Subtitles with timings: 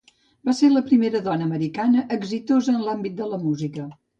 [0.47, 3.91] Va ser la primera dona americana exitosa en l’àmbit de la música.